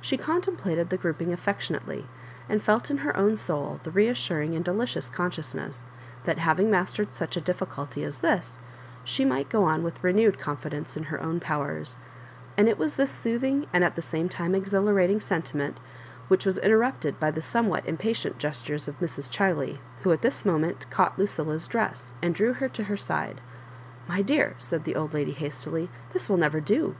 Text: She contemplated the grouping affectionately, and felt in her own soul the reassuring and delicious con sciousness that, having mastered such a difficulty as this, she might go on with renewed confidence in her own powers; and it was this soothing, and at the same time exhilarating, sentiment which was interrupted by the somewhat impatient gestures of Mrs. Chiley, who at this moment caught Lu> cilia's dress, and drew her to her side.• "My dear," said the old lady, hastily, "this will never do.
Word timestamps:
She 0.00 0.16
contemplated 0.16 0.88
the 0.88 0.96
grouping 0.96 1.34
affectionately, 1.34 2.06
and 2.48 2.62
felt 2.62 2.90
in 2.90 2.96
her 3.04 3.14
own 3.14 3.36
soul 3.36 3.78
the 3.82 3.90
reassuring 3.90 4.54
and 4.56 4.64
delicious 4.64 5.10
con 5.10 5.30
sciousness 5.30 5.80
that, 6.24 6.38
having 6.38 6.70
mastered 6.70 7.12
such 7.14 7.36
a 7.36 7.42
difficulty 7.42 8.02
as 8.02 8.20
this, 8.20 8.58
she 9.04 9.22
might 9.26 9.50
go 9.50 9.64
on 9.64 9.82
with 9.82 10.02
renewed 10.02 10.38
confidence 10.38 10.96
in 10.96 11.02
her 11.12 11.22
own 11.22 11.40
powers; 11.40 11.98
and 12.56 12.70
it 12.70 12.78
was 12.78 12.96
this 12.96 13.10
soothing, 13.10 13.66
and 13.70 13.84
at 13.84 13.96
the 13.96 14.00
same 14.00 14.30
time 14.30 14.54
exhilarating, 14.54 15.20
sentiment 15.20 15.78
which 16.28 16.46
was 16.46 16.56
interrupted 16.56 17.20
by 17.20 17.30
the 17.30 17.42
somewhat 17.42 17.84
impatient 17.86 18.38
gestures 18.38 18.88
of 18.88 18.98
Mrs. 18.98 19.28
Chiley, 19.30 19.76
who 20.04 20.10
at 20.10 20.22
this 20.22 20.46
moment 20.46 20.90
caught 20.90 21.18
Lu> 21.18 21.26
cilia's 21.26 21.68
dress, 21.68 22.14
and 22.22 22.34
drew 22.34 22.54
her 22.54 22.70
to 22.70 22.84
her 22.84 22.96
side.• 22.96 23.42
"My 24.08 24.22
dear," 24.22 24.54
said 24.56 24.84
the 24.84 24.96
old 24.96 25.12
lady, 25.12 25.32
hastily, 25.32 25.90
"this 26.14 26.30
will 26.30 26.38
never 26.38 26.62
do. 26.62 26.94